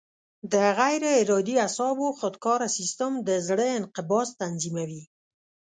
د 0.51 0.53
غیر 0.79 1.03
ارادي 1.21 1.55
اعصابو 1.65 2.07
خودکاره 2.19 2.67
سیستم 2.77 3.11
د 3.27 3.29
زړه 3.47 3.65
انقباض 3.79 4.27
تنظیموي. 4.41 5.03